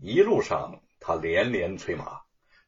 [0.00, 2.20] 一路上，他连连催马，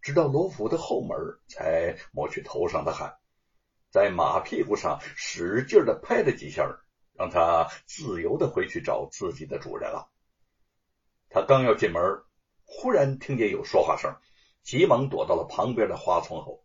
[0.02, 3.18] 直到罗府的后门，才抹去头上的汗，
[3.90, 6.66] 在马屁股上使劲的拍了几下，
[7.14, 10.10] 让他自由的回去找自己的主人了。
[11.28, 12.02] 他刚要进门，
[12.64, 14.16] 忽然听见有说话声，
[14.64, 16.64] 急忙躲到了旁边的花丛后。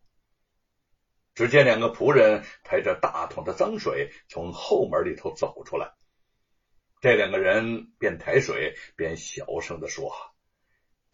[1.36, 5.93] 只见两个仆人抬着大桶的脏水从后门里头走出来，
[7.02, 10.11] 这两个人边抬水边小声的说。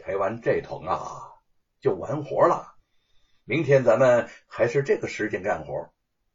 [0.03, 1.33] 抬完这桶啊，
[1.79, 2.75] 就完活了。
[3.43, 5.93] 明天咱们还是这个时间干活，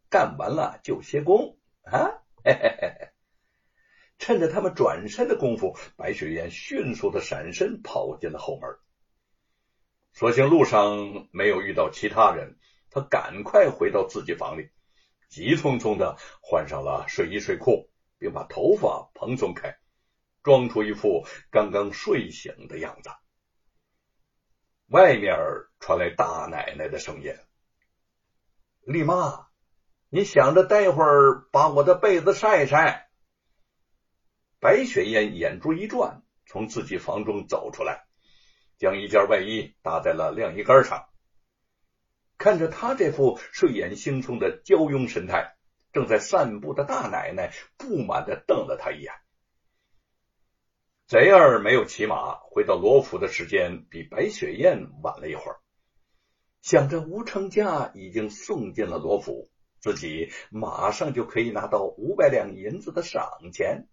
[0.08, 2.22] 干完了就歇工啊！
[2.44, 3.08] 嘿嘿嘿嘿
[4.18, 8.70] 趁着他们转身的功夫，白雪燕迅速的闪身跑进了后门。
[10.12, 12.56] 所幸路上没有遇到其他人，
[12.90, 14.70] 他赶快回到自己房里，
[15.28, 19.76] 急匆匆的换上了睡衣睡裤，并把头发蓬松开，
[20.42, 23.10] 装出一副刚刚睡醒的样子。
[24.88, 25.36] 外面
[25.80, 27.34] 传来大奶奶的声音
[28.86, 29.48] ：“丽妈，
[30.10, 33.10] 你想着待会儿把我的被子晒晒。”
[34.60, 38.06] 白雪燕眼珠一转，从自己房中走出来，
[38.78, 41.08] 将一件外衣搭在了晾衣杆上。
[42.38, 45.56] 看着她这副睡眼惺忪的娇慵神态，
[45.92, 49.12] 正在散步的大奶奶不满的瞪了她一眼。
[51.08, 55.60] 贼儿没有骑马回到罗府的时间比白雪燕晚了一会儿，
[56.62, 59.48] 想着吴成家已经送进了罗府，
[59.78, 63.86] 自己马上就可以拿到五百两银子的赏钱，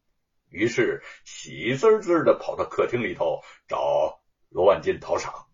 [0.49, 5.45] 于是喜滋滋的跑到客厅里头找罗万金讨赏。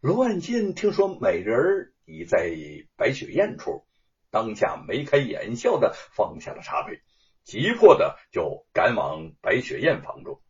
[0.00, 2.50] 罗万金听说美人已在
[2.96, 3.84] 白雪燕处，
[4.30, 7.02] 当下眉开眼笑的放下了茶杯，
[7.42, 10.40] 急迫的就赶往白雪燕房中。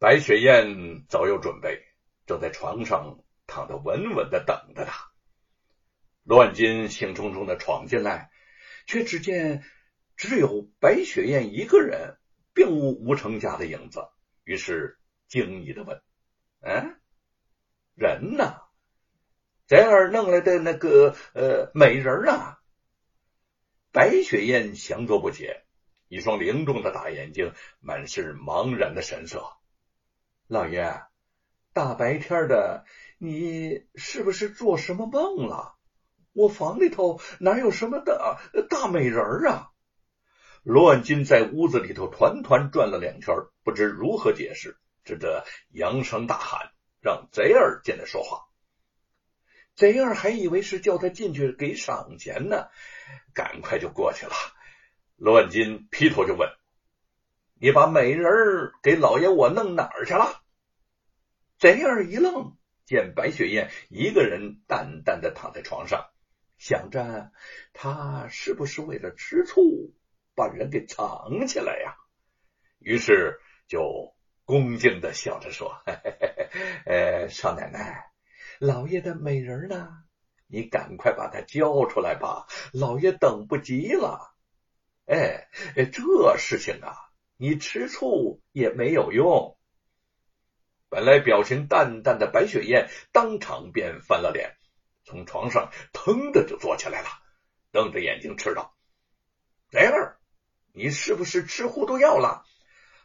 [0.00, 1.84] 白雪燕早有准备，
[2.24, 3.18] 正在床上
[3.48, 5.10] 躺得稳稳的等着他。
[6.22, 8.30] 乱金兴冲冲的闯进来，
[8.86, 9.64] 却只见
[10.16, 12.16] 只有白雪燕一个人，
[12.54, 14.08] 并无吴成家的影子。
[14.44, 16.00] 于是惊疑的问
[16.62, 16.96] ：“嗯，
[17.96, 18.54] 人呢？
[19.66, 22.56] 贼儿弄来的那个呃美人呢？”
[23.90, 25.64] 白雪燕详作不解，
[26.06, 29.57] 一双灵动的大眼睛满是茫然的神色。
[30.48, 31.02] 老爷，
[31.74, 32.86] 大白天的，
[33.18, 35.74] 你是不是做什么梦了？
[36.32, 39.68] 我房里头哪有什么大大美人啊？
[40.62, 46.70] 罗万金在屋子里头团团转了两圈，不知如何解释，只得扬声大喊，
[47.02, 48.46] 让贼儿进来说话。
[49.74, 52.68] 贼儿还以为是叫他进去给赏钱呢，
[53.34, 54.32] 赶快就过去了。
[55.16, 56.48] 罗万金劈头就问。
[57.60, 60.42] 你把美人儿给老爷我弄哪儿去了？
[61.58, 66.06] 贼儿一愣，见白雪燕一个人淡淡的躺在床上，
[66.56, 67.32] 想着
[67.72, 69.92] 她是不是为了吃醋
[70.36, 71.96] 把人给藏起来呀？
[72.78, 74.14] 于是就
[74.44, 76.50] 恭敬的笑着说：“嘿嘿嘿嘿
[76.86, 78.12] 呃，少奶奶，
[78.60, 79.88] 老爷的美人呢？
[80.46, 84.32] 你赶快把她交出来吧，老爷等不及了。
[85.06, 86.94] 哎，这事情啊。”
[87.40, 89.56] 你吃醋也没有用。
[90.88, 94.56] 本来表情淡淡的白雪燕当场便翻了脸，
[95.04, 97.08] 从床上腾的就坐起来了，
[97.70, 98.74] 瞪着眼睛斥道
[99.70, 100.18] ：“贼儿，
[100.72, 102.44] 你是不是吃糊涂药了？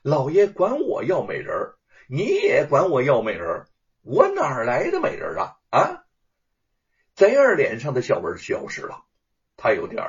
[0.02, 1.76] 老爷管我要美人，
[2.08, 3.68] 你也管我要美人，
[4.02, 5.58] 我哪来的美人啊？
[5.70, 6.06] 啊！”
[7.14, 9.06] 贼儿脸上的笑纹消失了，
[9.58, 10.04] 他有点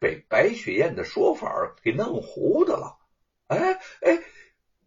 [0.00, 2.96] 被白雪燕的说法给弄糊涂了。
[3.48, 4.22] 哎哎，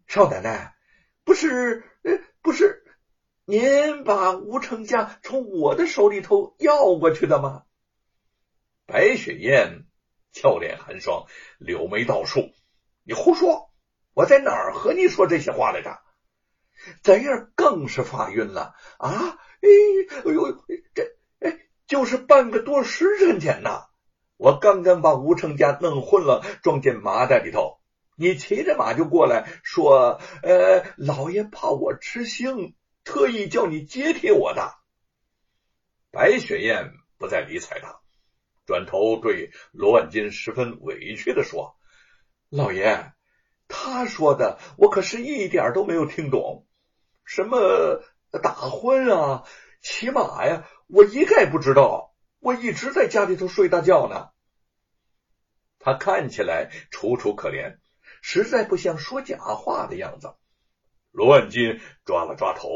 [0.06, 0.74] 少奶奶，
[1.24, 1.82] 不是，
[2.42, 2.84] 不是，
[3.46, 7.62] 您把吴成家从我的手里头要过去的吗？
[8.84, 9.86] 白雪燕
[10.32, 11.24] 俏脸寒霜，
[11.58, 12.52] 柳眉倒竖，
[13.02, 13.72] 你胡说！
[14.12, 15.98] 我在哪儿和你说这些话来着？
[17.02, 19.38] 贼儿更是发晕了啊！
[19.62, 19.68] 哎，
[20.26, 20.64] 哎呦，
[20.94, 23.86] 这哎，就是半个多时辰前呐，
[24.36, 27.79] 我刚刚把吴成家弄混了，装进麻袋里头。
[28.20, 34.74] 你骑着马就过来，说：“呃，老爷怕我吃腥，特意叫你接替我的。”
[36.12, 38.02] 白雪燕不再理睬他，
[38.66, 41.78] 转头对罗万金十分委屈的说
[42.50, 43.10] ：“老爷，
[43.68, 46.66] 他说的我可是一点都没有听懂，
[47.24, 48.02] 什么
[48.42, 49.44] 打昏啊、
[49.80, 52.14] 骑马呀，我一概不知道。
[52.38, 54.28] 我一直在家里头睡大觉呢。”
[55.80, 57.79] 他看起来楚楚可怜。
[58.22, 60.34] 实在不像说假话的样子，
[61.10, 62.68] 罗万金抓了抓头，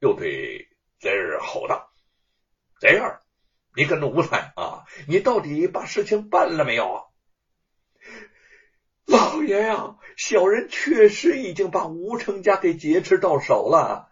[0.00, 1.90] 又对贼儿吼道
[2.80, 3.20] ：“贼儿，
[3.74, 4.84] 你个奴才啊！
[5.06, 7.02] 你到底把事情办了没有啊？”
[9.06, 14.10] 老爷呀，小人确实已经把吴成家给劫持到手了。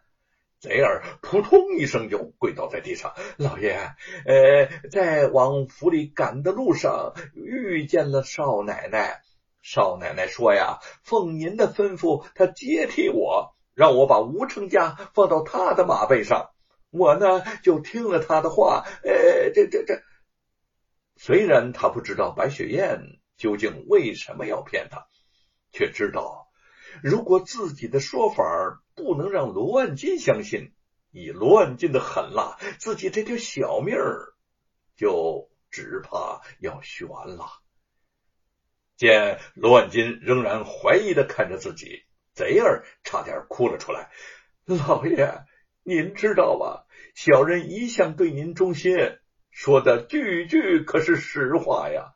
[0.61, 3.13] 贼儿扑通一声就跪倒在地上。
[3.37, 3.77] 老爷，
[4.25, 9.21] 呃，在往府里赶的路上遇见了少奶奶。
[9.65, 16.51] 少奶奶说呀，奉您的吩咐，她接替我，让我把吴成家放到她的马背上。
[16.91, 18.85] 我呢，就听了她的话。
[19.03, 20.03] 呃，这这这，
[21.17, 23.19] 虽然他不知道白雪燕。
[23.37, 25.09] 究竟为什么要骗他？
[25.73, 26.47] 却知道，
[27.03, 30.73] 如果自己的说法不能让罗万金相信，
[31.11, 34.35] 以罗万金的狠辣，自己这条小命儿
[34.97, 37.64] 就只怕要悬了。
[38.97, 44.11] 见罗万金仍然怀疑的看着自己，贼儿差点哭了出来。
[44.65, 45.45] 老爷，
[45.83, 46.87] 您知道吧？
[47.15, 48.97] 小人一向对您忠心，
[49.51, 52.13] 说的句句可是实话呀。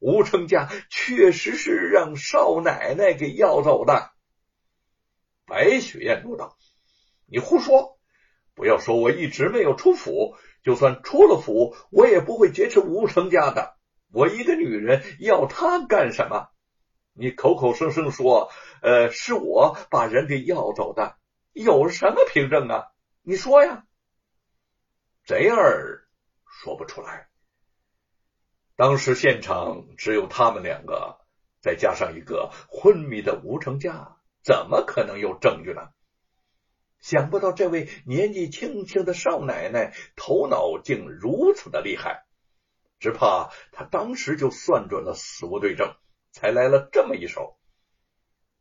[0.00, 4.10] 吴成家确实是让少奶奶给要走的。
[5.46, 6.58] 白雪燕怒道
[7.26, 7.98] ：“你胡说！
[8.54, 13.76] 不要说我一直没有出府，就算出了府，我也不会劫持吴成家的。
[14.14, 16.48] 我一个女人要他干什么？
[17.12, 18.50] 你口口声声说，
[18.80, 21.16] 呃，是我把人给要走的，
[21.52, 22.86] 有什么凭证啊？
[23.22, 23.84] 你说呀？”
[25.26, 26.06] 贼儿
[26.46, 27.28] 说不出来。
[28.76, 31.18] 当时现场只有他们两个，
[31.60, 35.88] 再加上一个昏迷的吴成家，怎么可能有证据呢？
[37.00, 42.24] 想不到这位年纪轻轻的少奶奶头脑竟如此的厉害，
[42.98, 45.94] 只怕他当时就算准了死无对证，
[46.32, 47.58] 才来了这么一手。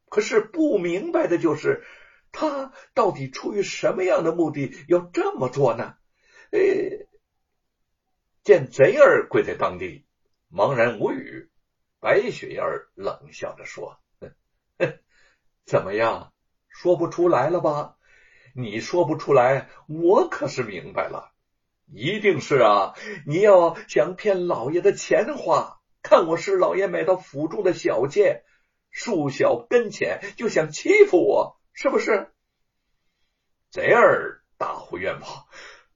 [0.09, 1.85] 可是不明白的就是，
[2.31, 5.95] 他到底出于什么样的目的要这么做呢？
[6.51, 6.59] 呃。
[8.43, 10.05] 见贼儿跪在当地，
[10.51, 11.49] 茫然无语。
[12.01, 12.63] 白雪燕
[12.93, 13.97] 冷笑着说
[15.65, 16.33] ：“怎么样，
[16.67, 17.97] 说不出来了吧？
[18.53, 21.32] 你说不出来，我可是明白了。
[21.91, 22.93] 一定是啊，
[23.25, 28.43] 你要想骗老爷的钱花，看我是老爷买到府中的小妾，
[28.91, 32.31] 树小跟浅，就想欺负我，是不是？”
[33.71, 35.29] 贼儿大呼冤枉：“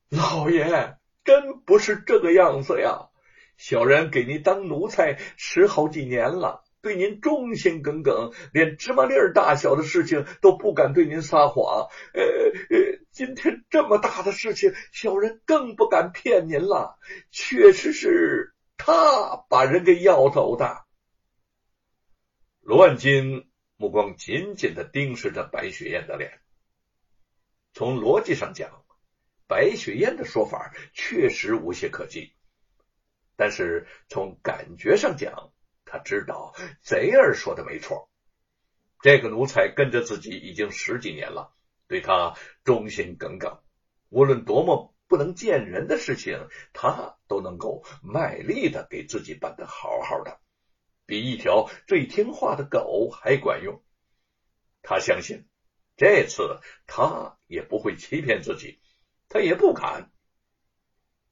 [0.09, 0.97] 老爷！”
[1.27, 3.09] 真不是这个样子呀！
[3.57, 11.89] 小人给您当奴才十好几年了，对您忠心耿耿，连芝麻粒儿大小的事情都不敢对您撒谎。
[12.13, 16.97] 呃呃，今天这么大的事情，小人更不敢骗您了。
[17.29, 20.85] 确实是他把人给要走的。
[22.61, 26.39] 罗万金目光紧紧的盯视着白雪燕的脸，
[27.73, 28.85] 从逻辑上讲。
[29.45, 32.31] 白雪燕的说法确实无懈可击，
[33.35, 35.51] 但是从感觉上讲，
[35.87, 36.53] 他知道
[36.83, 38.09] 贼儿说的没错。
[39.01, 41.53] 这个奴才跟着自己已经十几年了，
[41.87, 43.59] 对他忠心耿耿，
[44.09, 50.39] 无论多么不能见人的事情，他都能够卖力的给自己办得好好的，
[51.05, 53.81] 比一条最听话的狗还管用。
[54.81, 55.47] 他相信
[55.95, 58.81] 这次他也不会欺骗自己。
[59.29, 60.09] 他也不敢，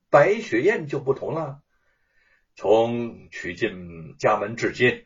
[0.09, 1.63] 白雪燕就不同了。
[2.55, 5.05] 从娶进家门至今，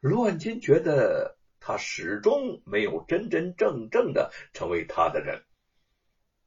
[0.00, 5.42] 罗万金觉得他始终没有真真正正的成为他的人。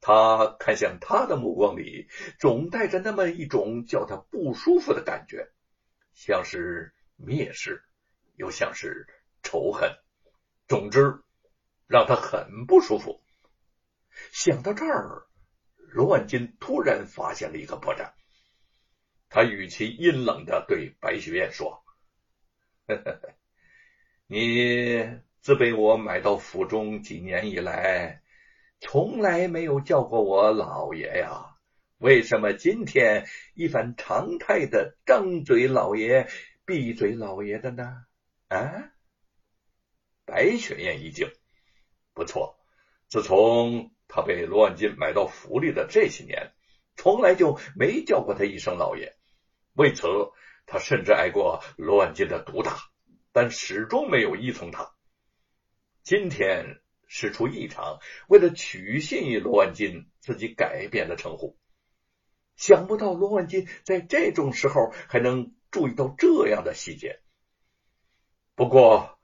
[0.02, 2.08] 他看向他的目光里，
[2.40, 5.52] 总带着那么一种叫他不舒服的感觉，
[6.14, 7.84] 像是蔑视，
[8.36, 9.08] 又像是
[9.42, 9.92] 仇恨。
[10.68, 11.24] 总之，
[11.88, 13.24] 让他很不舒服。
[14.32, 15.28] 想到这儿。
[15.92, 18.12] 罗万金突然发现了一个破绽，
[19.30, 21.84] 他语气阴冷的对白雪燕说
[24.28, 25.06] ：“你
[25.42, 28.22] 自被我买到府中几年以来，
[28.80, 31.58] 从来没有叫过我老爷呀，
[31.98, 36.28] 为什么今天一反常态的张嘴老爷
[36.66, 38.06] 闭嘴老爷的呢？”
[38.48, 38.92] 啊！
[40.26, 41.30] 白雪燕一惊，
[42.14, 42.58] 不错，
[43.08, 43.92] 自从。
[44.08, 46.52] 他被罗万金买到府里的这些年，
[47.06, 49.16] 从来就没叫过他一声老爷。
[49.74, 50.08] 为此，
[50.66, 52.80] 他甚至挨过罗万金的毒打，
[53.32, 54.92] 但始终没有依从他。
[56.02, 61.60] 今天事出异常，为了取信于罗万金，自己改变了称呼。
[62.56, 67.20] 想不到罗万金在这种时候还能注意到这样的细节。
[68.56, 69.20] 不过，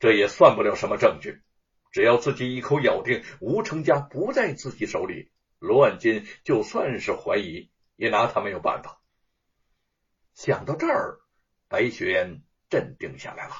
[0.00, 1.40] 这也算不了什么证据。
[1.92, 5.29] 只要自己一口咬定吴成家不在自己手里，
[5.60, 9.00] 罗万金就算是怀疑，也拿他没有办法。
[10.32, 11.20] 想到这儿，
[11.68, 13.54] 白雪燕镇定下来了。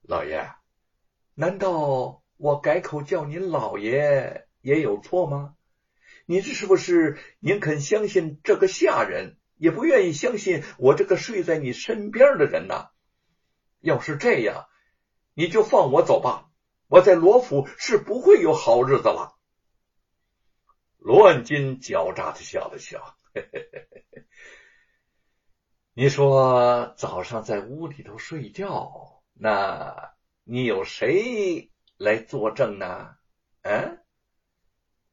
[0.00, 0.50] 老爷，
[1.34, 5.54] 难道我改口叫您老爷也有错吗？
[6.24, 12.88] 你这是不是宁肯相信这个下人，也不愿意相信我这个睡在你身边的人呢？
[13.80, 14.66] 要是这样，
[15.34, 16.48] 你就放我走吧。
[16.88, 19.36] 我在罗府是不会有好日子了。
[21.00, 24.26] 罗万金狡诈的笑了笑，嘿嘿。
[25.94, 30.14] 你说早上在屋里头睡觉，那
[30.44, 33.16] 你有谁来作证呢？
[33.62, 34.04] 嗯？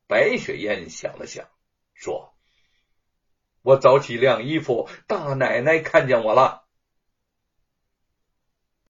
[0.08, 1.48] 白雪燕想了想，
[1.94, 2.38] 说
[3.64, 6.67] ：“我早起晾衣服，大奶奶看见我了。”